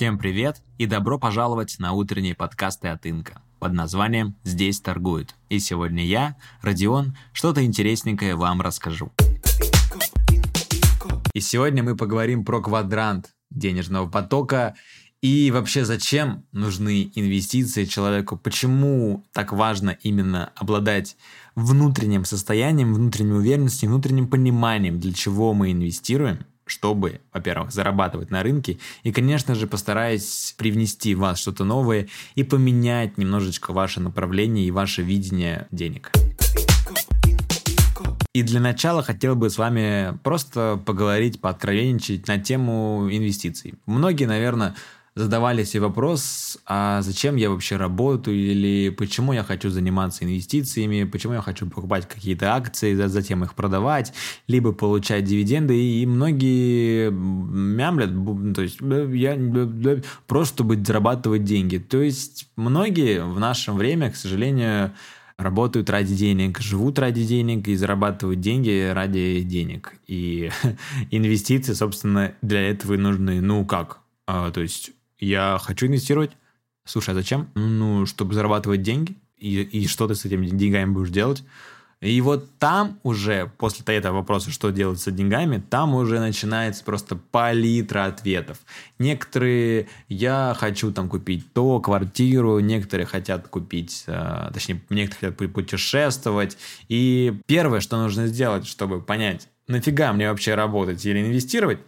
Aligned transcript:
Всем 0.00 0.16
привет 0.16 0.62
и 0.78 0.86
добро 0.86 1.18
пожаловать 1.18 1.76
на 1.78 1.92
утренние 1.92 2.34
подкасты 2.34 2.88
от 2.88 3.04
Инка 3.04 3.42
под 3.58 3.74
названием 3.74 4.34
«Здесь 4.44 4.80
торгуют». 4.80 5.34
И 5.50 5.58
сегодня 5.58 6.02
я, 6.06 6.38
Родион, 6.62 7.18
что-то 7.34 7.62
интересненькое 7.62 8.34
вам 8.34 8.62
расскажу. 8.62 9.12
И 11.34 11.40
сегодня 11.40 11.82
мы 11.82 11.96
поговорим 11.96 12.46
про 12.46 12.62
квадрант 12.62 13.28
денежного 13.50 14.08
потока 14.08 14.74
и 15.20 15.50
вообще 15.50 15.84
зачем 15.84 16.46
нужны 16.50 17.12
инвестиции 17.14 17.84
человеку, 17.84 18.38
почему 18.38 19.26
так 19.34 19.52
важно 19.52 19.90
именно 20.02 20.50
обладать 20.56 21.18
внутренним 21.54 22.24
состоянием, 22.24 22.94
внутренней 22.94 23.34
уверенностью, 23.34 23.90
внутренним 23.90 24.28
пониманием, 24.28 24.98
для 24.98 25.12
чего 25.12 25.52
мы 25.52 25.72
инвестируем, 25.72 26.46
чтобы, 26.70 27.20
во-первых, 27.32 27.72
зарабатывать 27.72 28.30
на 28.30 28.42
рынке, 28.42 28.78
и, 29.02 29.12
конечно 29.12 29.54
же, 29.54 29.66
постараюсь 29.66 30.54
привнести 30.56 31.14
в 31.14 31.20
вас 31.20 31.40
что-то 31.40 31.64
новое 31.64 32.08
и 32.34 32.44
поменять 32.44 33.18
немножечко 33.18 33.72
ваше 33.72 34.00
направление 34.00 34.66
и 34.66 34.70
ваше 34.70 35.02
видение 35.02 35.66
денег. 35.70 36.10
И 38.32 38.42
для 38.44 38.60
начала 38.60 39.02
хотел 39.02 39.34
бы 39.34 39.50
с 39.50 39.58
вами 39.58 40.16
просто 40.22 40.80
поговорить, 40.86 41.40
пооткровенничать 41.40 42.28
на 42.28 42.38
тему 42.38 43.08
инвестиций. 43.10 43.74
Многие, 43.86 44.26
наверное, 44.26 44.76
задавали 45.16 45.64
себе 45.64 45.82
вопрос, 45.82 46.58
а 46.66 47.02
зачем 47.02 47.36
я 47.36 47.50
вообще 47.50 47.76
работаю, 47.76 48.36
или 48.36 48.90
почему 48.90 49.32
я 49.32 49.42
хочу 49.42 49.68
заниматься 49.68 50.24
инвестициями, 50.24 51.04
почему 51.04 51.34
я 51.34 51.40
хочу 51.40 51.68
покупать 51.68 52.06
какие-то 52.08 52.54
акции, 52.54 52.94
затем 52.94 53.42
их 53.42 53.54
продавать, 53.54 54.12
либо 54.46 54.72
получать 54.72 55.24
дивиденды, 55.24 55.76
и 55.76 56.06
многие 56.06 57.10
мямлят, 57.10 58.10
то 58.54 58.62
есть 58.62 58.78
я 58.80 59.36
просто 60.26 60.60
чтобы 60.60 60.76
зарабатывать 60.84 61.44
деньги. 61.44 61.78
То 61.78 62.02
есть 62.02 62.50
многие 62.54 63.24
в 63.24 63.40
наше 63.40 63.72
время, 63.72 64.10
к 64.10 64.16
сожалению, 64.16 64.92
работают 65.38 65.88
ради 65.88 66.14
денег, 66.14 66.60
живут 66.60 66.98
ради 66.98 67.24
денег 67.24 67.66
и 67.66 67.74
зарабатывают 67.76 68.40
деньги 68.40 68.90
ради 68.92 69.40
денег. 69.40 69.94
И 70.06 70.50
инвестиции, 71.10 71.72
собственно, 71.72 72.34
для 72.42 72.60
этого 72.68 72.92
и 72.92 72.98
нужны. 72.98 73.40
Ну 73.40 73.64
как? 73.64 74.00
А, 74.26 74.50
то 74.50 74.60
есть 74.60 74.90
я 75.20 75.58
хочу 75.62 75.86
инвестировать. 75.86 76.32
Слушай, 76.84 77.10
а 77.10 77.14
зачем? 77.14 77.50
Ну, 77.54 78.06
чтобы 78.06 78.34
зарабатывать 78.34 78.82
деньги. 78.82 79.16
И, 79.36 79.62
и 79.62 79.86
что 79.86 80.06
ты 80.08 80.14
с 80.14 80.24
этими 80.24 80.46
деньгами 80.46 80.90
будешь 80.90 81.10
делать? 81.10 81.44
И 82.00 82.18
вот 82.22 82.58
там 82.58 82.98
уже, 83.02 83.52
после 83.58 83.84
этого 83.94 84.16
вопроса, 84.16 84.50
что 84.50 84.70
делать 84.70 85.00
с 85.00 85.10
деньгами, 85.10 85.62
там 85.68 85.94
уже 85.94 86.18
начинается 86.18 86.82
просто 86.82 87.14
палитра 87.14 88.06
ответов. 88.06 88.58
Некоторые, 88.98 89.86
я 90.08 90.56
хочу 90.58 90.92
там 90.92 91.10
купить 91.10 91.52
то, 91.52 91.78
квартиру, 91.78 92.58
некоторые 92.60 93.04
хотят 93.04 93.48
купить, 93.48 94.04
э, 94.06 94.50
точнее, 94.52 94.80
некоторые 94.88 95.36
хотят 95.36 95.52
путешествовать. 95.52 96.56
И 96.88 97.38
первое, 97.44 97.80
что 97.80 97.98
нужно 97.98 98.28
сделать, 98.28 98.66
чтобы 98.66 99.02
понять, 99.02 99.48
нафига 99.68 100.14
мне 100.14 100.30
вообще 100.30 100.54
работать 100.54 101.04
или 101.04 101.20
инвестировать, 101.20 101.80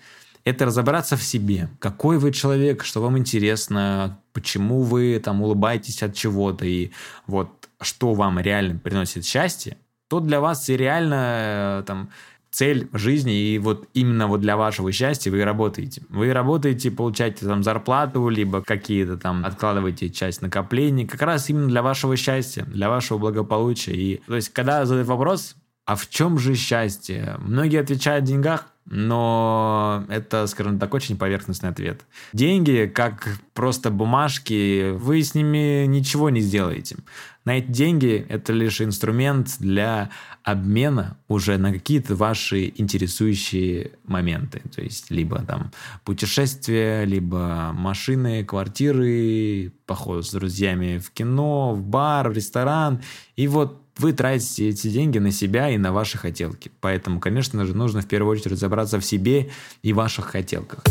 это 0.44 0.66
разобраться 0.66 1.16
в 1.16 1.22
себе. 1.22 1.68
Какой 1.78 2.18
вы 2.18 2.32
человек, 2.32 2.84
что 2.84 3.00
вам 3.00 3.18
интересно, 3.18 4.18
почему 4.32 4.82
вы 4.82 5.20
там 5.22 5.42
улыбаетесь 5.42 6.02
от 6.02 6.14
чего-то, 6.14 6.64
и 6.64 6.90
вот 7.26 7.48
что 7.80 8.14
вам 8.14 8.38
реально 8.38 8.78
приносит 8.78 9.24
счастье, 9.24 9.76
то 10.08 10.20
для 10.20 10.40
вас 10.40 10.68
и 10.68 10.76
реально 10.76 11.80
э, 11.80 11.82
там 11.86 12.10
цель 12.50 12.88
жизни, 12.92 13.34
и 13.34 13.58
вот 13.58 13.88
именно 13.94 14.26
вот 14.26 14.40
для 14.40 14.56
вашего 14.56 14.92
счастья 14.92 15.30
вы 15.30 15.42
работаете. 15.42 16.02
Вы 16.10 16.32
работаете, 16.32 16.90
получаете 16.90 17.46
там 17.46 17.62
зарплату, 17.62 18.28
либо 18.28 18.62
какие-то 18.62 19.16
там 19.16 19.44
откладываете 19.44 20.10
часть 20.10 20.42
накоплений, 20.42 21.06
как 21.06 21.22
раз 21.22 21.48
именно 21.48 21.68
для 21.68 21.82
вашего 21.82 22.14
счастья, 22.16 22.64
для 22.64 22.90
вашего 22.90 23.18
благополучия. 23.18 23.94
И 23.94 24.20
то 24.26 24.36
есть, 24.36 24.50
когда 24.50 24.84
задают 24.84 25.08
вопрос, 25.08 25.56
а 25.86 25.96
в 25.96 26.08
чем 26.08 26.38
же 26.38 26.54
счастье? 26.54 27.36
Многие 27.38 27.80
отвечают 27.80 28.24
в 28.24 28.28
деньгах, 28.28 28.71
но 28.84 30.04
это, 30.08 30.46
скажем 30.46 30.78
так, 30.78 30.92
очень 30.94 31.16
поверхностный 31.16 31.70
ответ. 31.70 32.02
Деньги, 32.32 32.90
как 32.92 33.28
просто 33.54 33.90
бумажки, 33.90 34.92
вы 34.92 35.22
с 35.22 35.34
ними 35.34 35.86
ничего 35.86 36.30
не 36.30 36.40
сделаете. 36.40 36.96
На 37.44 37.58
эти 37.58 37.70
деньги 37.70 38.24
это 38.28 38.52
лишь 38.52 38.80
инструмент 38.80 39.56
для 39.58 40.10
обмена 40.44 41.16
уже 41.28 41.58
на 41.58 41.72
какие-то 41.72 42.14
ваши 42.14 42.72
интересующие 42.76 43.92
моменты. 44.04 44.62
То 44.74 44.80
есть 44.80 45.10
либо 45.10 45.40
там 45.40 45.72
путешествия, 46.04 47.04
либо 47.04 47.72
машины, 47.74 48.44
квартиры, 48.44 49.72
поход 49.86 50.24
с 50.24 50.32
друзьями 50.32 50.98
в 50.98 51.10
кино, 51.10 51.74
в 51.74 51.82
бар, 51.82 52.28
в 52.28 52.32
ресторан. 52.32 53.02
И 53.36 53.48
вот 53.48 53.82
вы 53.98 54.12
тратите 54.12 54.68
эти 54.68 54.88
деньги 54.88 55.18
на 55.18 55.32
себя 55.32 55.68
и 55.70 55.78
на 55.78 55.92
ваши 55.92 56.18
хотелки. 56.18 56.70
Поэтому, 56.80 57.20
конечно 57.20 57.64
же, 57.66 57.74
нужно 57.74 58.02
в 58.02 58.06
первую 58.06 58.32
очередь 58.32 58.52
разобраться 58.52 58.98
в 59.00 59.04
себе 59.04 59.50
и 59.82 59.92
ваших 59.92 60.26
хотелках. 60.26 60.82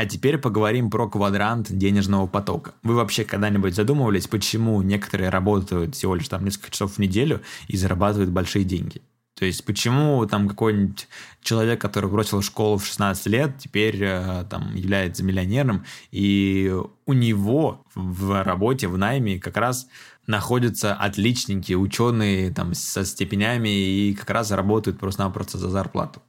А 0.00 0.06
теперь 0.06 0.38
поговорим 0.38 0.88
про 0.88 1.10
квадрант 1.10 1.70
денежного 1.70 2.26
потока. 2.26 2.72
Вы 2.82 2.94
вообще 2.94 3.22
когда-нибудь 3.22 3.74
задумывались, 3.74 4.26
почему 4.28 4.80
некоторые 4.80 5.28
работают 5.28 5.94
всего 5.94 6.14
лишь 6.14 6.26
там 6.26 6.42
несколько 6.42 6.70
часов 6.70 6.94
в 6.94 6.98
неделю 7.00 7.42
и 7.68 7.76
зарабатывают 7.76 8.30
большие 8.30 8.64
деньги? 8.64 9.02
То 9.38 9.44
есть 9.44 9.62
почему 9.66 10.24
там 10.24 10.48
какой-нибудь 10.48 11.06
человек, 11.42 11.82
который 11.82 12.08
бросил 12.08 12.40
школу 12.40 12.78
в 12.78 12.86
16 12.86 13.26
лет, 13.26 13.58
теперь 13.58 14.02
э, 14.02 14.46
там 14.48 14.74
является 14.74 15.22
миллионером, 15.22 15.84
и 16.10 16.74
у 17.04 17.12
него 17.12 17.84
в 17.94 18.42
работе, 18.42 18.88
в 18.88 18.96
найме 18.96 19.38
как 19.38 19.58
раз 19.58 19.86
находятся 20.26 20.94
отличники, 20.94 21.74
ученые 21.74 22.50
там, 22.54 22.72
со 22.72 23.04
степенями 23.04 23.68
и 23.68 24.14
как 24.14 24.30
раз 24.30 24.50
работают 24.50 24.98
просто-напросто 24.98 25.58
за 25.58 25.68
зарплату. 25.68 26.22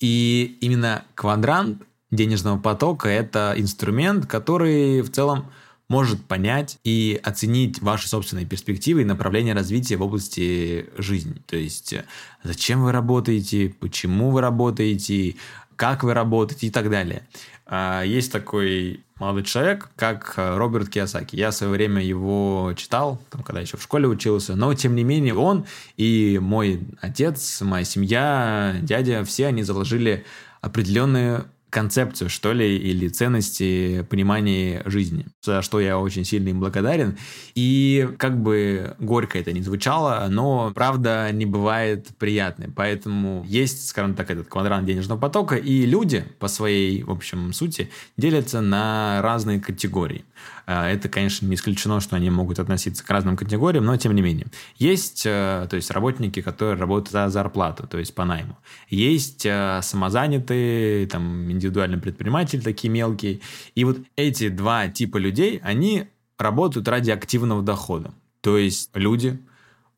И 0.00 0.56
именно 0.62 1.04
квадрант 1.14 1.82
денежного 2.14 2.58
потока– 2.58 3.08
это 3.10 3.54
инструмент, 3.56 4.26
который 4.26 5.02
в 5.02 5.10
целом 5.10 5.46
может 5.88 6.24
понять 6.24 6.78
и 6.82 7.20
оценить 7.22 7.82
ваши 7.82 8.08
собственные 8.08 8.46
перспективы 8.46 9.02
и 9.02 9.04
направление 9.04 9.54
развития 9.54 9.96
в 9.96 10.02
области 10.02 10.88
жизни. 10.96 11.42
То 11.46 11.56
есть, 11.56 11.94
зачем 12.42 12.82
вы 12.82 12.92
работаете, 12.92 13.74
почему 13.80 14.30
вы 14.30 14.40
работаете, 14.40 15.36
как 15.76 16.02
вы 16.02 16.14
работаете 16.14 16.68
и 16.68 16.70
так 16.70 16.90
далее. 16.90 17.26
А, 17.66 18.02
есть 18.02 18.32
такой 18.32 19.04
молодой 19.18 19.44
человек, 19.44 19.90
как 19.96 20.34
э, 20.36 20.56
Роберт 20.56 20.88
Киосаки. 20.88 21.36
Я 21.36 21.50
в 21.50 21.54
свое 21.54 21.72
время 21.72 22.02
его 22.02 22.74
читал, 22.76 23.20
там, 23.30 23.42
когда 23.42 23.60
еще 23.60 23.76
в 23.76 23.82
школе 23.82 24.06
учился, 24.06 24.54
но 24.56 24.74
тем 24.74 24.94
не 24.94 25.04
менее 25.04 25.34
он 25.34 25.66
и 25.96 26.38
мой 26.42 26.86
отец, 27.00 27.60
моя 27.62 27.84
семья, 27.84 28.76
дядя, 28.82 29.24
все 29.24 29.46
они 29.46 29.62
заложили 29.62 30.24
определенные 30.60 31.44
концепцию, 31.74 32.30
что 32.30 32.52
ли, 32.52 32.78
или 32.78 33.08
ценности 33.08 34.06
понимания 34.08 34.82
жизни, 34.86 35.26
за 35.42 35.60
что 35.60 35.80
я 35.80 35.98
очень 35.98 36.24
сильно 36.24 36.50
им 36.50 36.60
благодарен. 36.60 37.18
И 37.56 38.08
как 38.16 38.40
бы 38.40 38.94
горько 39.00 39.40
это 39.40 39.52
не 39.52 39.60
звучало, 39.60 40.24
но 40.30 40.70
правда 40.72 41.30
не 41.32 41.46
бывает 41.46 42.06
приятной. 42.16 42.68
Поэтому 42.68 43.44
есть, 43.48 43.88
скажем 43.88 44.14
так, 44.14 44.30
этот 44.30 44.46
квадрант 44.46 44.86
денежного 44.86 45.18
потока, 45.18 45.56
и 45.56 45.84
люди 45.84 46.24
по 46.38 46.46
своей, 46.46 47.02
в 47.02 47.10
общем, 47.10 47.52
сути 47.52 47.90
делятся 48.16 48.60
на 48.60 49.20
разные 49.20 49.60
категории. 49.60 50.24
А, 50.66 50.88
это, 50.88 51.08
конечно, 51.08 51.46
не 51.46 51.54
исключено, 51.54 52.00
что 52.00 52.16
они 52.16 52.30
могут 52.30 52.58
относиться 52.58 53.04
к 53.04 53.10
разным 53.10 53.36
категориям, 53.36 53.84
но 53.84 53.96
тем 53.96 54.14
не 54.14 54.22
менее. 54.22 54.46
Есть, 54.76 55.24
э, 55.26 55.66
то 55.68 55.76
есть, 55.76 55.90
работники, 55.90 56.40
которые 56.40 56.78
работают 56.78 57.10
за 57.10 57.28
зарплату, 57.28 57.86
то 57.86 57.98
есть 57.98 58.14
по 58.14 58.24
найму. 58.24 58.56
Есть 58.88 59.44
э, 59.44 59.80
самозанятые, 59.82 61.06
там, 61.06 61.50
индивидуальные 61.50 62.00
предприниматели, 62.00 62.60
такие 62.60 62.90
мелкие. 62.90 63.40
И 63.74 63.84
вот 63.84 63.98
эти 64.16 64.48
два 64.48 64.88
типа 64.88 65.18
людей, 65.18 65.60
они 65.62 66.06
работают 66.38 66.88
ради 66.88 67.10
активного 67.10 67.62
дохода. 67.62 68.12
То 68.40 68.58
есть 68.58 68.90
люди, 68.94 69.38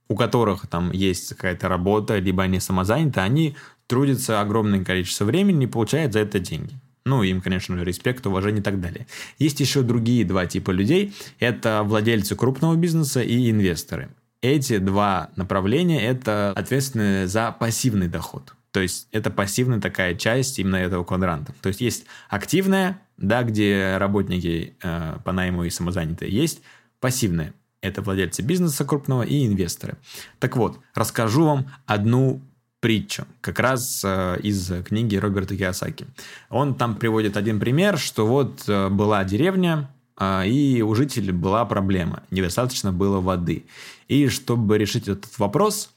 у 0.08 0.16
которых 0.16 0.66
там 0.66 0.92
есть 0.92 1.30
какая-то 1.30 1.68
работа, 1.68 2.18
либо 2.18 2.42
они 2.42 2.60
самозаняты, 2.60 3.20
они 3.20 3.56
трудятся 3.86 4.40
огромное 4.40 4.84
количество 4.84 5.24
времени 5.24 5.64
и 5.64 5.68
получают 5.68 6.12
за 6.12 6.20
это 6.20 6.38
деньги. 6.38 6.74
Ну, 7.06 7.22
им, 7.22 7.40
конечно 7.40 7.78
же, 7.78 7.84
респект, 7.84 8.26
уважение 8.26 8.60
и 8.60 8.64
так 8.64 8.80
далее. 8.80 9.06
Есть 9.38 9.60
еще 9.60 9.82
другие 9.82 10.24
два 10.24 10.46
типа 10.46 10.72
людей. 10.72 11.14
Это 11.38 11.82
владельцы 11.84 12.34
крупного 12.34 12.74
бизнеса 12.74 13.22
и 13.22 13.48
инвесторы. 13.48 14.08
Эти 14.42 14.78
два 14.78 15.30
направления– 15.36 16.02
это 16.02 16.52
ответственны 16.56 17.28
за 17.28 17.52
пассивный 17.52 18.08
доход. 18.08 18.54
То 18.72 18.80
есть 18.80 19.06
это 19.12 19.30
пассивная 19.30 19.80
такая 19.80 20.16
часть 20.16 20.58
именно 20.58 20.76
этого 20.76 21.04
квадранта. 21.04 21.54
То 21.62 21.68
есть 21.68 21.80
есть 21.80 22.06
активная, 22.28 23.00
да, 23.16 23.44
где 23.44 23.98
работники 23.98 24.74
э, 24.82 25.18
по 25.24 25.30
найму 25.30 25.62
и 25.62 25.70
самозанятые. 25.70 26.32
Есть 26.32 26.60
пассивная. 26.98 27.54
Это 27.82 28.02
владельцы 28.02 28.42
бизнеса 28.42 28.84
крупного 28.84 29.22
и 29.22 29.46
инвесторы. 29.46 29.96
Так 30.40 30.56
вот, 30.56 30.80
расскажу 30.92 31.44
вам 31.44 31.70
одну 31.86 32.42
притчу, 32.80 33.24
как 33.40 33.58
раз 33.58 34.02
э, 34.04 34.38
из 34.42 34.72
книги 34.84 35.16
Роберта 35.16 35.56
Киосаки. 35.56 36.06
Он 36.50 36.74
там 36.74 36.96
приводит 36.96 37.36
один 37.36 37.58
пример, 37.58 37.98
что 37.98 38.26
вот 38.26 38.64
э, 38.68 38.88
была 38.88 39.24
деревня, 39.24 39.90
э, 40.18 40.46
и 40.46 40.82
у 40.82 40.94
жителей 40.94 41.32
была 41.32 41.64
проблема, 41.64 42.22
недостаточно 42.30 42.92
было 42.92 43.20
воды. 43.20 43.64
И 44.08 44.28
чтобы 44.28 44.78
решить 44.78 45.08
этот 45.08 45.38
вопрос 45.38 45.90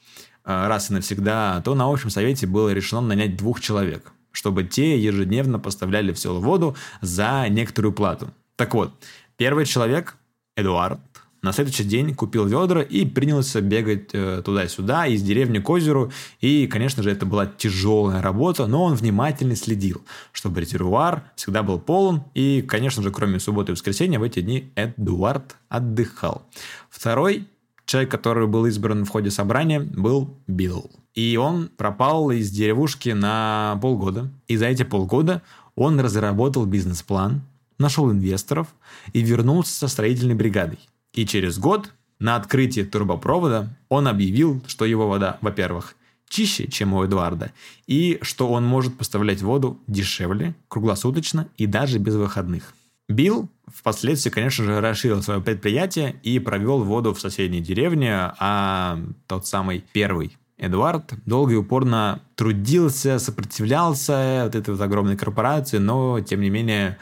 э, 0.44 0.66
раз 0.66 0.90
и 0.90 0.94
навсегда, 0.94 1.60
то 1.64 1.74
на 1.74 1.90
общем 1.90 2.10
совете 2.10 2.46
было 2.46 2.70
решено 2.70 3.02
нанять 3.02 3.36
двух 3.36 3.60
человек, 3.60 4.12
чтобы 4.32 4.64
те 4.64 4.98
ежедневно 4.98 5.58
поставляли 5.58 6.12
в 6.12 6.18
село 6.18 6.40
воду 6.40 6.76
за 7.02 7.46
некоторую 7.48 7.92
плату. 7.92 8.30
Так 8.56 8.74
вот, 8.74 8.92
первый 9.36 9.66
человек, 9.66 10.16
Эдуард, 10.56 11.00
на 11.42 11.52
следующий 11.52 11.84
день 11.84 12.14
купил 12.14 12.46
ведра 12.46 12.82
и 12.82 13.04
принялся 13.06 13.60
бегать 13.60 14.10
э, 14.12 14.42
туда-сюда, 14.44 15.06
из 15.06 15.22
деревни 15.22 15.58
к 15.58 15.68
озеру. 15.70 16.12
И, 16.40 16.66
конечно 16.66 17.02
же, 17.02 17.10
это 17.10 17.24
была 17.24 17.46
тяжелая 17.46 18.20
работа, 18.20 18.66
но 18.66 18.84
он 18.84 18.94
внимательно 18.94 19.56
следил, 19.56 20.02
чтобы 20.32 20.60
резервуар 20.60 21.24
всегда 21.36 21.62
был 21.62 21.78
полон. 21.78 22.24
И, 22.34 22.62
конечно 22.62 23.02
же, 23.02 23.10
кроме 23.10 23.40
субботы 23.40 23.72
и 23.72 23.74
воскресенья, 23.74 24.18
в 24.18 24.22
эти 24.22 24.40
дни 24.40 24.70
Эдуард 24.76 25.56
отдыхал. 25.68 26.42
Второй 26.90 27.46
человек, 27.86 28.10
который 28.10 28.46
был 28.46 28.66
избран 28.66 29.04
в 29.04 29.08
ходе 29.08 29.30
собрания, 29.30 29.80
был 29.80 30.36
Билл. 30.46 30.90
И 31.14 31.36
он 31.36 31.70
пропал 31.76 32.30
из 32.30 32.50
деревушки 32.50 33.08
на 33.10 33.78
полгода. 33.82 34.30
И 34.46 34.56
за 34.56 34.66
эти 34.66 34.82
полгода 34.82 35.42
он 35.74 35.98
разработал 35.98 36.66
бизнес-план, 36.66 37.42
нашел 37.78 38.12
инвесторов 38.12 38.68
и 39.12 39.22
вернулся 39.22 39.72
со 39.72 39.88
строительной 39.88 40.34
бригадой. 40.34 40.78
И 41.14 41.26
через 41.26 41.58
год 41.58 41.92
на 42.18 42.36
открытии 42.36 42.82
турбопровода 42.82 43.76
он 43.88 44.06
объявил, 44.06 44.62
что 44.66 44.84
его 44.84 45.08
вода, 45.08 45.38
во-первых, 45.40 45.96
чище, 46.28 46.68
чем 46.68 46.94
у 46.94 47.04
Эдуарда, 47.04 47.52
и 47.86 48.18
что 48.22 48.48
он 48.48 48.64
может 48.64 48.96
поставлять 48.96 49.42
воду 49.42 49.80
дешевле, 49.86 50.54
круглосуточно 50.68 51.48
и 51.56 51.66
даже 51.66 51.98
без 51.98 52.14
выходных. 52.14 52.74
Билл 53.08 53.48
впоследствии, 53.66 54.30
конечно 54.30 54.64
же, 54.64 54.80
расширил 54.80 55.22
свое 55.22 55.40
предприятие 55.40 56.20
и 56.22 56.38
провел 56.38 56.84
воду 56.84 57.12
в 57.12 57.20
соседней 57.20 57.60
деревне, 57.60 58.32
а 58.38 59.00
тот 59.26 59.46
самый 59.46 59.84
первый 59.92 60.36
Эдуард 60.56 61.14
долго 61.26 61.54
и 61.54 61.56
упорно 61.56 62.20
трудился, 62.36 63.18
сопротивлялся 63.18 64.42
вот 64.44 64.54
этой 64.54 64.70
вот 64.74 64.80
огромной 64.80 65.16
корпорации, 65.16 65.78
но, 65.78 66.20
тем 66.20 66.40
не 66.42 66.50
менее, 66.50 66.98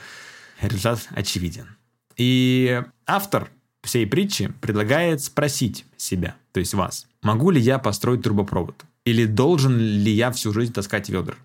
результат 0.62 1.08
очевиден. 1.11 1.66
И 2.16 2.82
автор 3.06 3.50
всей 3.82 4.06
притчи 4.06 4.52
предлагает 4.60 5.22
спросить 5.22 5.84
себя, 5.96 6.36
то 6.52 6.60
есть 6.60 6.75
вас, 6.75 7.06
могу 7.22 7.50
ли 7.50 7.60
я 7.60 7.78
построить 7.78 8.22
трубопровод? 8.22 8.84
Или 9.04 9.25
должен 9.25 9.78
ли 9.78 10.12
я 10.12 10.30
всю 10.32 10.52
жизнь 10.52 10.72
таскать 10.72 11.08
ведра? 11.08 11.36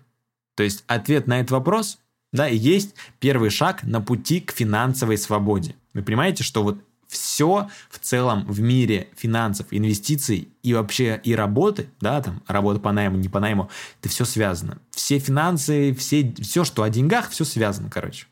То 0.56 0.62
есть 0.62 0.84
ответ 0.86 1.26
на 1.26 1.40
этот 1.40 1.52
вопрос 1.52 1.98
да, 2.34 2.46
есть 2.48 2.96
первый 3.20 3.48
шаг 3.48 3.84
на 3.84 4.00
пути 4.00 4.40
к 4.40 4.50
финансовой 4.50 5.16
свободе. 5.18 5.76
Вы 5.94 6.02
понимаете, 6.02 6.42
что 6.42 6.64
вот 6.64 6.78
все 7.06 7.68
в 7.88 8.00
целом 8.00 8.44
в 8.48 8.60
мире 8.60 9.06
финансов, 9.16 9.68
инвестиций 9.70 10.48
и 10.64 10.74
вообще 10.74 11.20
и 11.22 11.32
работы, 11.32 11.86
да, 12.00 12.20
там 12.20 12.42
работа 12.48 12.80
по 12.80 12.90
найму, 12.90 13.18
не 13.18 13.28
по 13.28 13.38
найму, 13.38 13.70
это 14.00 14.08
все 14.08 14.24
связано. 14.24 14.78
Все 14.90 15.20
финансы, 15.20 15.94
все, 15.94 16.34
все, 16.40 16.64
что 16.64 16.82
о 16.82 16.90
деньгах, 16.90 17.30
все 17.30 17.44
связано, 17.44 17.88
короче 17.88 18.26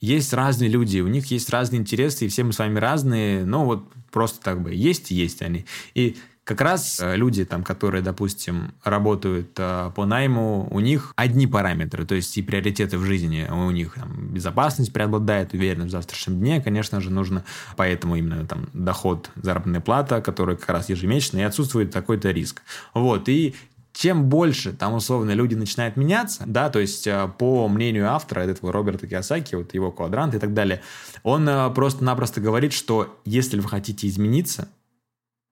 есть 0.00 0.32
разные 0.32 0.70
люди, 0.70 1.00
у 1.00 1.08
них 1.08 1.26
есть 1.26 1.50
разные 1.50 1.80
интересы, 1.80 2.26
и 2.26 2.28
все 2.28 2.42
мы 2.42 2.52
с 2.52 2.58
вами 2.58 2.78
разные, 2.78 3.44
но 3.44 3.64
вот 3.64 3.84
просто 4.10 4.40
так 4.40 4.62
бы 4.62 4.74
есть, 4.74 5.10
есть 5.10 5.42
они. 5.42 5.66
И 5.94 6.16
как 6.50 6.62
раз 6.62 6.98
э, 7.00 7.14
люди, 7.16 7.44
там, 7.44 7.62
которые, 7.62 8.02
допустим, 8.02 8.72
работают 8.82 9.50
э, 9.56 9.92
по 9.94 10.04
найму, 10.04 10.66
у 10.70 10.80
них 10.80 11.12
одни 11.14 11.46
параметры, 11.46 12.04
то 12.04 12.16
есть 12.16 12.36
и 12.38 12.42
приоритеты 12.42 12.98
в 12.98 13.04
жизни. 13.04 13.46
У 13.48 13.70
них 13.70 13.94
там, 13.94 14.32
безопасность 14.32 14.92
преобладает, 14.92 15.54
уверенность 15.54 15.90
в 15.90 15.92
завтрашнем 15.92 16.40
дне, 16.40 16.60
конечно 16.60 17.00
же, 17.00 17.10
нужно. 17.10 17.44
Поэтому 17.76 18.16
именно 18.16 18.44
там 18.46 18.68
доход, 18.72 19.30
заработная 19.36 19.80
плата, 19.80 20.20
которая 20.20 20.56
как 20.56 20.70
раз 20.70 20.88
ежемесячная, 20.88 21.42
и 21.42 21.44
отсутствует 21.44 21.92
такой-то 21.92 22.30
риск. 22.32 22.62
Вот, 22.94 23.28
и 23.28 23.54
чем 24.00 24.30
больше 24.30 24.72
там 24.72 24.94
условно 24.94 25.32
люди 25.32 25.54
начинают 25.54 25.98
меняться, 25.98 26.44
да, 26.46 26.70
то 26.70 26.78
есть 26.78 27.06
э, 27.06 27.30
по 27.38 27.68
мнению 27.68 28.10
автора 28.10 28.40
этого 28.40 28.72
Роберта 28.72 29.06
Киосаки, 29.06 29.56
вот 29.56 29.74
его 29.74 29.92
квадрант 29.92 30.34
и 30.34 30.38
так 30.38 30.54
далее, 30.54 30.80
он 31.22 31.46
э, 31.46 31.68
просто-напросто 31.68 32.40
говорит, 32.40 32.72
что 32.72 33.20
если 33.26 33.60
вы 33.60 33.68
хотите 33.68 34.08
измениться, 34.08 34.70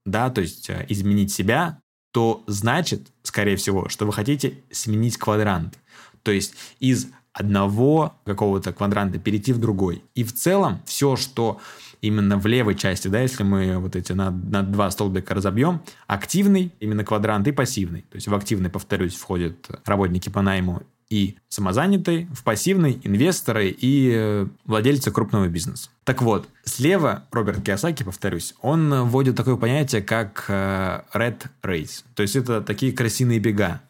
да, 0.06 0.30
то 0.30 0.40
есть 0.40 0.70
э, 0.70 0.86
изменить 0.88 1.30
себя, 1.30 1.82
то 2.10 2.42
значит, 2.46 3.08
скорее 3.22 3.56
всего, 3.56 3.90
что 3.90 4.06
вы 4.06 4.14
хотите 4.14 4.64
сменить 4.70 5.18
квадрант. 5.18 5.78
То 6.22 6.30
есть 6.30 6.54
из 6.80 7.08
одного 7.38 8.14
какого-то 8.24 8.72
квадранта 8.72 9.18
перейти 9.18 9.52
в 9.52 9.58
другой. 9.58 10.02
И 10.14 10.24
в 10.24 10.34
целом 10.34 10.80
все, 10.84 11.16
что 11.16 11.60
именно 12.00 12.36
в 12.36 12.46
левой 12.46 12.74
части, 12.74 13.08
да, 13.08 13.20
если 13.20 13.44
мы 13.44 13.78
вот 13.78 13.96
эти 13.96 14.12
на, 14.12 14.30
на 14.30 14.62
два 14.62 14.90
столбика 14.90 15.34
разобьем, 15.34 15.80
активный 16.06 16.72
именно 16.80 17.04
квадрант 17.04 17.46
и 17.48 17.52
пассивный. 17.52 18.02
То 18.10 18.16
есть 18.16 18.28
в 18.28 18.34
активный, 18.34 18.70
повторюсь, 18.70 19.14
входят 19.16 19.68
работники 19.84 20.28
по 20.28 20.42
найму 20.42 20.82
и 21.10 21.36
самозанятые, 21.48 22.28
в 22.34 22.44
пассивный 22.44 23.00
инвесторы 23.02 23.70
и 23.70 24.12
э, 24.14 24.46
владельцы 24.66 25.10
крупного 25.10 25.48
бизнеса. 25.48 25.88
Так 26.04 26.20
вот, 26.20 26.48
слева 26.64 27.24
Роберт 27.30 27.62
Киосаки, 27.62 28.02
повторюсь, 28.02 28.54
он 28.60 29.04
вводит 29.04 29.36
такое 29.36 29.56
понятие, 29.56 30.02
как 30.02 30.44
э, 30.48 31.02
red 31.14 31.46
race. 31.62 32.04
То 32.14 32.22
есть 32.22 32.36
это 32.36 32.60
такие 32.60 32.92
крысиные 32.92 33.38
бега. 33.38 33.80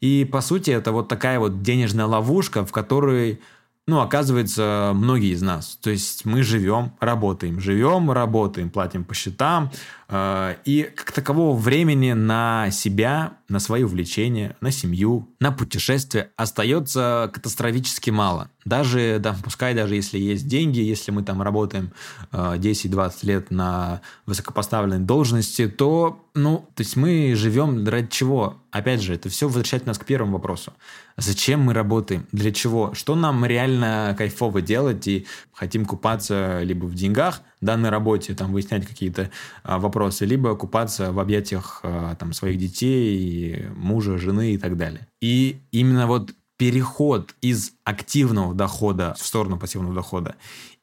И 0.00 0.24
по 0.24 0.40
сути 0.40 0.70
это 0.70 0.92
вот 0.92 1.08
такая 1.08 1.40
вот 1.40 1.62
денежная 1.62 2.06
ловушка, 2.06 2.64
в 2.64 2.70
которой 2.70 3.40
ну, 3.88 4.00
оказывается, 4.00 4.92
многие 4.94 5.32
из 5.32 5.40
нас. 5.40 5.78
То 5.80 5.88
есть 5.88 6.26
мы 6.26 6.42
живем, 6.42 6.92
работаем, 7.00 7.58
живем, 7.58 8.10
работаем, 8.10 8.68
платим 8.68 9.02
по 9.02 9.14
счетам, 9.14 9.70
и 10.10 10.90
как 10.94 11.12
такового 11.12 11.54
времени 11.54 12.12
на 12.12 12.70
себя, 12.70 13.34
на 13.48 13.58
свои 13.58 13.82
увлечения, 13.82 14.56
на 14.60 14.70
семью, 14.70 15.28
на 15.38 15.52
путешествия 15.52 16.30
остается 16.36 17.30
катастрофически 17.32 18.10
мало. 18.10 18.50
Даже, 18.64 19.18
да, 19.20 19.36
пускай 19.42 19.74
даже 19.74 19.94
если 19.94 20.18
есть 20.18 20.46
деньги, 20.46 20.80
если 20.80 21.10
мы 21.10 21.22
там 21.22 21.40
работаем 21.40 21.92
э, 22.32 22.56
10-20 22.56 23.12
лет 23.22 23.50
на 23.50 24.02
высокопоставленной 24.26 24.98
должности, 24.98 25.68
то, 25.68 26.22
ну, 26.34 26.66
то 26.74 26.82
есть 26.82 26.96
мы 26.96 27.34
живем 27.34 27.86
ради 27.88 28.08
чего? 28.08 28.58
Опять 28.70 29.00
же, 29.00 29.14
это 29.14 29.30
все 29.30 29.46
возвращает 29.46 29.86
нас 29.86 29.98
к 29.98 30.04
первому 30.04 30.34
вопросу. 30.34 30.74
Зачем 31.16 31.62
мы 31.62 31.72
работаем? 31.72 32.26
Для 32.32 32.52
чего? 32.52 32.92
Что 32.92 33.14
нам 33.14 33.46
реально 33.46 34.14
кайфово 34.18 34.60
делать 34.60 35.08
и 35.08 35.26
хотим 35.54 35.86
купаться 35.86 36.60
либо 36.62 36.84
в 36.84 36.94
деньгах, 36.94 37.40
да, 37.60 37.76
на 37.76 37.90
работе, 37.90 38.34
там, 38.34 38.52
выяснять 38.52 38.86
какие-то 38.86 39.30
а, 39.62 39.78
вопросы, 39.78 40.24
либо 40.24 40.54
купаться 40.54 41.12
в 41.12 41.18
объятиях 41.18 41.80
а, 41.82 42.14
там, 42.16 42.32
своих 42.32 42.58
детей, 42.58 43.66
мужа, 43.74 44.18
жены 44.18 44.54
и 44.54 44.58
так 44.58 44.76
далее. 44.76 45.08
И 45.20 45.60
именно 45.72 46.06
вот 46.06 46.32
переход 46.56 47.34
из 47.40 47.72
активного 47.84 48.54
дохода 48.54 49.14
в 49.18 49.24
сторону 49.24 49.58
пассивного 49.58 49.94
дохода 49.94 50.36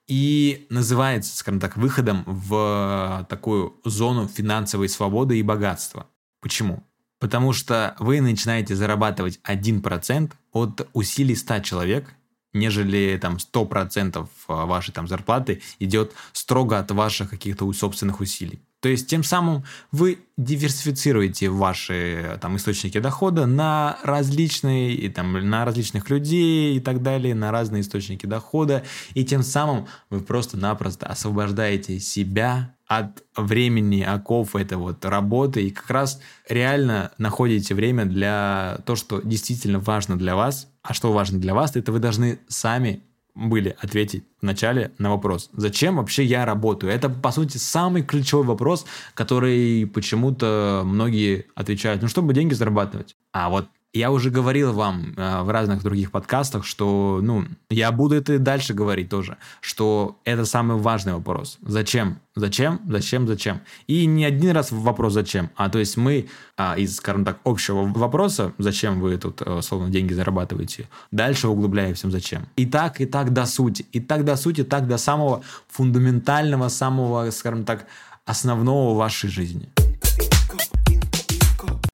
и 0.08 0.67
называется, 0.70 1.36
скажем 1.36 1.60
так, 1.60 1.77
выходом 1.77 2.24
в 2.25 3.25
такую 3.29 3.75
зону 3.84 4.27
финансовой 4.27 4.88
свободы 4.88 5.39
и 5.39 5.44
богатства. 5.44 6.08
Почему? 6.41 6.84
Потому 7.20 7.53
что 7.53 7.96
вы 8.00 8.22
начинаете 8.22 8.75
зарабатывать 8.75 9.39
1% 9.44 10.32
от 10.51 10.88
усилий 10.94 11.36
100 11.36 11.60
человек, 11.60 12.13
нежели 12.55 13.19
там 13.21 13.38
100% 13.38 14.27
вашей 14.47 14.91
там 14.91 15.07
зарплаты 15.07 15.62
идет 15.79 16.13
строго 16.33 16.79
от 16.79 16.89
ваших 16.91 17.29
каких-то 17.29 17.71
собственных 17.74 18.19
усилий. 18.21 18.59
То 18.85 18.89
есть 18.89 19.07
тем 19.07 19.24
самым 19.24 19.63
вы 19.91 20.19
диверсифицируете 20.38 21.50
ваши 21.50 22.38
там, 22.39 22.55
источники 22.55 23.00
дохода 23.00 23.47
на 23.47 23.97
различные, 24.03 24.93
и, 24.93 25.09
там, 25.09 25.33
на 25.50 25.65
различных 25.65 26.12
людей 26.12 26.77
и 26.77 26.79
так 26.79 27.01
далее, 27.01 27.33
на 27.33 27.51
разные 27.51 27.81
источники 27.81 28.27
дохода. 28.27 28.83
И 29.15 29.25
тем 29.25 29.41
самым 29.41 29.88
вы 30.12 30.21
просто-напросто 30.21 31.07
освобождаете 31.07 32.00
себя 32.00 32.75
от 32.88 33.24
времени 33.36 34.01
оков 34.01 34.56
этой 34.56 34.77
вот 34.77 35.04
работы 35.06 35.63
и 35.63 35.72
как 35.72 35.89
раз 35.89 36.20
реально 36.48 37.12
находите 37.18 37.74
время 37.74 38.06
для 38.06 38.80
то, 38.86 38.96
что 38.96 39.22
действительно 39.22 39.80
важно 39.80 40.18
для 40.18 40.36
вас. 40.36 40.68
А 40.84 40.94
что 40.94 41.12
важно 41.12 41.39
для 41.39 41.54
вас, 41.54 41.75
это 41.75 41.92
вы 41.92 42.00
должны 42.00 42.39
сами 42.48 43.01
были 43.36 43.75
ответить 43.82 44.24
вначале 44.42 44.92
на 44.98 45.10
вопрос, 45.10 45.50
зачем 45.54 45.98
вообще 45.98 46.24
я 46.24 46.46
работаю? 46.46 46.94
Это, 46.94 47.10
по 47.10 47.32
сути, 47.32 47.58
самый 47.58 48.01
ключевой 48.01 48.46
вопрос, 48.46 48.86
который 49.13 49.86
почему-то 49.88 50.84
многие 50.86 51.48
отвечают, 51.54 52.01
ну, 52.01 52.08
чтобы 52.08 52.34
деньги 52.34 52.54
зарабатывать. 52.54 53.18
А 53.34 53.50
вот 53.50 53.68
Я 53.96 54.12
уже 54.12 54.30
говорил 54.30 54.74
вам 54.74 55.14
э, 55.16 55.42
в 55.44 55.50
разных 55.50 55.82
других 55.82 56.12
подкастах, 56.12 56.66
что, 56.66 57.22
ну, 57.24 57.46
я 57.70 57.94
буду 57.94 58.16
это 58.16 58.34
и 58.34 58.38
дальше 58.40 58.74
говорить 58.74 59.08
тоже, 59.08 59.38
что 59.62 60.20
это 60.25 60.44
самый 60.44 60.75
важный 60.75 61.14
вопрос. 61.14 61.58
Зачем? 61.62 62.20
Зачем? 62.36 62.82
Зачем? 62.90 63.25
Зачем? 63.25 63.62
И 63.88 64.06
не 64.06 64.25
один 64.25 64.52
раз 64.52 64.74
вопрос 64.74 65.14
зачем, 65.14 65.50
а 65.56 65.70
то 65.70 65.80
есть 65.80 65.96
мы 65.96 66.28
а, 66.58 66.75
из, 66.78 66.98
скажем 66.98 67.24
так, 67.24 67.38
общего 67.46 67.86
вопроса, 67.86 68.52
зачем 68.58 69.00
вы 69.00 69.18
тут, 69.18 69.42
э, 69.42 69.62
словно, 69.62 69.90
деньги 69.90 70.12
зарабатываете, 70.12 70.90
дальше 71.12 71.48
углубляемся 71.48 72.12
зачем. 72.12 72.50
И 72.58 72.66
так, 72.66 73.00
и 73.00 73.06
так 73.06 73.32
до 73.32 73.46
сути. 73.46 73.86
И 73.94 74.02
так 74.02 74.25
до 74.25 74.36
сути, 74.36 74.66
так 74.66 74.90
до 74.90 74.98
самого 74.98 75.42
фундаментального, 75.70 76.68
самого, 76.68 77.32
скажем 77.32 77.64
так, 77.64 77.86
основного 78.25 78.94
вашей 78.94 79.30
жизни. 79.30 79.70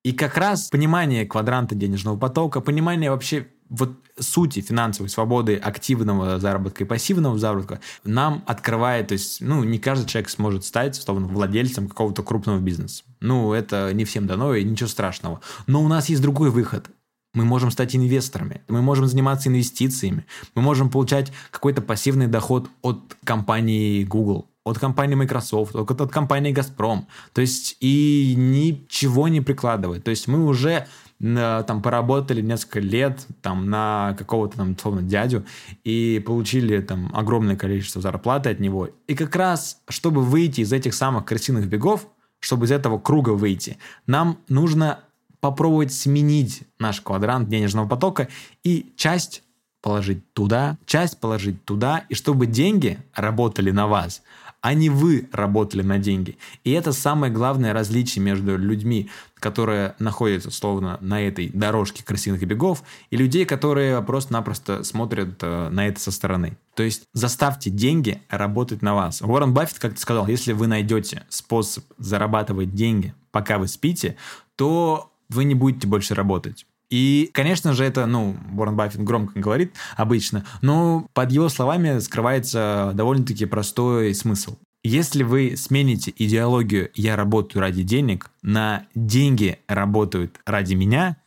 И 0.03 0.13
как 0.13 0.38
раз 0.38 0.70
понимание 0.70 1.25
квадранта 1.25 1.75
денежного 1.75 2.17
потока, 2.17 2.60
понимание 2.60 3.12
вообще 3.12 3.48
вот 3.70 3.91
сути 4.20 4.62
финансовой 4.62 5.10
свободы, 5.10 5.55
активного 5.55 6.39
заработка 6.39 6.84
и 6.84 6.88
пассивного 6.88 7.38
заработка 7.38 7.79
нам 8.03 8.43
открывает, 8.46 9.08
то 9.08 9.13
есть, 9.13 9.41
ну, 9.41 9.63
не 9.63 9.79
каждый 9.79 10.08
человек 10.08 10.29
сможет 10.29 10.65
стать, 10.65 10.98
условно, 10.98 11.27
владельцем 11.27 11.88
какого-то 11.88 12.24
крупного 12.24 12.60
бизнеса. 12.60 13.03
Ну, 13.22 13.53
это 13.53 13.93
не 13.93 14.03
всем 14.03 14.27
дано, 14.27 14.55
и 14.55 14.63
ничего 14.63 14.89
страшного. 14.89 15.39
Но 15.67 15.84
у 15.84 15.88
нас 15.88 16.10
есть 16.10 16.22
другой 16.22 16.50
выход. 16.50 16.89
Мы 17.34 17.46
можем 17.46 17.72
стать 17.72 17.96
инвесторами, 17.96 18.62
мы 18.67 18.81
можем 18.81 19.05
заниматься 19.05 19.48
инвестициями, 19.48 20.25
мы 20.53 20.62
можем 20.62 20.89
получать 20.89 21.31
какой-то 21.50 21.81
пассивный 21.81 22.27
доход 22.27 22.70
от 22.81 23.15
компании 23.24 24.03
Google, 24.03 24.50
от 24.63 24.77
компании 24.79 25.15
Microsoft, 25.15 25.75
от, 25.75 26.01
от 26.01 26.11
компании 26.11 26.51
Газпром. 26.51 27.07
То 27.33 27.41
есть 27.41 27.77
и 27.79 28.33
ничего 28.37 29.27
не 29.27 29.41
прикладывать. 29.41 30.03
То 30.03 30.11
есть 30.11 30.27
мы 30.27 30.45
уже 30.45 30.87
э, 31.19 31.63
там 31.65 31.81
поработали 31.81 32.41
несколько 32.41 32.79
лет 32.79 33.25
там 33.41 33.69
на 33.69 34.15
какого-то 34.17 34.57
там 34.57 34.73
условно 34.73 35.01
дядю 35.01 35.45
и 35.83 36.21
получили 36.25 36.79
там 36.81 37.11
огромное 37.13 37.55
количество 37.55 38.01
зарплаты 38.01 38.49
от 38.49 38.59
него. 38.59 38.89
И 39.07 39.15
как 39.15 39.35
раз, 39.35 39.81
чтобы 39.89 40.21
выйти 40.21 40.61
из 40.61 40.71
этих 40.71 40.93
самых 40.93 41.25
крысиных 41.25 41.67
бегов, 41.67 42.07
чтобы 42.39 42.65
из 42.65 42.71
этого 42.71 42.99
круга 42.99 43.31
выйти, 43.31 43.77
нам 44.05 44.37
нужно 44.47 44.99
попробовать 45.39 45.91
сменить 45.91 46.63
наш 46.79 47.01
квадрант 47.01 47.49
денежного 47.49 47.87
потока 47.87 48.27
и 48.63 48.93
часть 48.95 49.43
положить 49.81 50.31
туда, 50.33 50.77
часть 50.85 51.19
положить 51.19 51.65
туда, 51.65 52.05
и 52.09 52.13
чтобы 52.13 52.45
деньги 52.45 52.99
работали 53.15 53.71
на 53.71 53.87
вас, 53.87 54.21
а 54.61 54.73
не 54.73 54.89
вы 54.89 55.27
работали 55.31 55.81
на 55.81 55.97
деньги. 55.97 56.37
И 56.63 56.71
это 56.71 56.93
самое 56.93 57.33
главное 57.33 57.73
различие 57.73 58.23
между 58.23 58.57
людьми, 58.57 59.09
которые 59.35 59.95
находятся 59.97 60.51
словно 60.51 60.97
на 61.01 61.21
этой 61.21 61.49
дорожке 61.49 62.03
красивых 62.03 62.45
бегов, 62.45 62.83
и 63.09 63.17
людей, 63.17 63.45
которые 63.45 64.01
просто-напросто 64.03 64.83
смотрят 64.83 65.41
э, 65.41 65.69
на 65.69 65.87
это 65.87 65.99
со 65.99 66.11
стороны. 66.11 66.57
То 66.75 66.83
есть 66.83 67.03
заставьте 67.13 67.71
деньги 67.71 68.21
работать 68.29 68.83
на 68.83 68.93
вас. 68.93 69.21
Уоррен 69.21 69.53
Баффет 69.53 69.79
как-то 69.79 69.99
сказал, 69.99 70.27
если 70.27 70.53
вы 70.53 70.67
найдете 70.67 71.23
способ 71.29 71.83
зарабатывать 71.97 72.75
деньги, 72.75 73.15
пока 73.31 73.57
вы 73.57 73.67
спите, 73.67 74.15
то 74.55 75.11
вы 75.29 75.43
не 75.45 75.55
будете 75.55 75.87
больше 75.87 76.13
работать. 76.13 76.65
И, 76.91 77.31
конечно 77.33 77.74
же, 77.74 77.86
это, 77.86 78.05
ну, 78.05 78.36
Уоррен 78.55 78.75
Баффет 78.75 79.01
громко 79.01 79.39
говорит 79.39 79.74
обычно, 79.95 80.45
но 80.62 81.07
под 81.13 81.31
его 81.31 81.48
словами 81.48 82.00
скрывается 82.00 82.91
довольно-таки 82.93 83.45
простой 83.45 84.13
смысл. 84.13 84.57
Если 84.83 85.24
вы 85.24 85.55
смените 85.55 86.13
идеологию 86.17 86.89
«я 86.93 87.15
работаю 87.15 87.62
ради 87.62 87.83
денег» 87.83 88.29
на 88.41 88.88
«деньги 88.93 89.60
работают 89.67 90.39
ради 90.45 90.74
меня», 90.74 91.17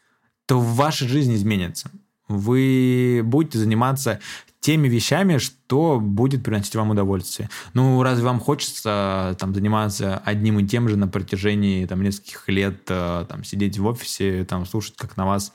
то 0.47 0.61
ваша 0.61 1.09
жизнь 1.09 1.35
изменится. 1.35 1.91
Вы 2.29 3.23
будете 3.25 3.59
заниматься 3.59 4.21
теми 4.65 4.89
вещами, 4.89 5.37
что 5.37 6.01
будет 6.01 6.43
приносить 6.43 6.75
вам 6.75 6.89
удовольствие. 6.89 7.51
Ну, 7.75 8.03
разве 8.03 8.25
вам 8.25 8.41
хочется 8.41 9.37
там 9.39 9.55
заниматься 9.55 10.23
одним 10.25 10.59
и 10.59 10.67
тем 10.67 10.89
же 10.89 10.97
на 10.97 11.07
протяжении 11.07 11.85
там 11.85 12.03
нескольких 12.03 12.49
лет, 12.49 12.81
э, 12.89 13.27
там 13.29 13.45
сидеть 13.45 13.79
в 13.79 13.85
офисе, 13.85 14.47
там 14.47 14.65
слушать, 14.65 14.97
как 14.97 15.19
на 15.19 15.27
вас 15.27 15.53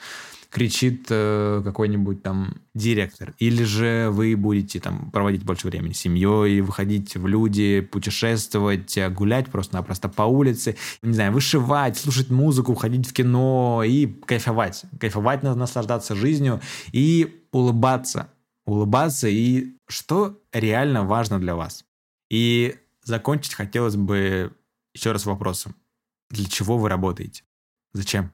кричит 0.52 1.08
э, 1.10 1.62
какой-нибудь 1.64 2.22
там 2.22 2.62
директор, 2.76 3.34
или 3.40 3.64
же 3.64 4.10
вы 4.12 4.36
будете 4.36 4.80
там 4.80 5.10
проводить 5.10 5.44
больше 5.44 5.66
времени 5.66 5.94
с 5.94 6.02
семьей, 6.02 6.62
выходить 6.62 7.16
в 7.16 7.26
люди, 7.26 7.82
путешествовать, 7.82 8.96
э, 8.96 9.10
гулять 9.10 9.50
просто-напросто 9.50 10.10
по 10.10 10.22
улице, 10.22 10.76
не 11.02 11.14
знаю, 11.14 11.34
вышивать, 11.34 11.98
слушать 11.98 12.30
музыку, 12.30 12.76
ходить 12.76 13.10
в 13.10 13.14
кино 13.14 13.82
и 13.84 14.06
кайфовать, 14.06 14.84
кайфовать, 15.00 15.42
наслаждаться 15.42 16.14
жизнью 16.14 16.62
и 16.92 17.44
улыбаться 17.52 18.30
улыбаться 18.70 19.28
и 19.28 19.76
что 19.88 20.42
реально 20.52 21.04
важно 21.04 21.40
для 21.40 21.56
вас. 21.56 21.86
И 22.30 22.78
закончить 23.04 23.54
хотелось 23.54 23.96
бы 23.96 24.56
еще 24.94 25.12
раз 25.12 25.26
вопросом. 25.26 25.76
Для 26.30 26.46
чего 26.48 26.78
вы 26.78 26.90
работаете? 26.90 27.44
Зачем? 27.94 28.32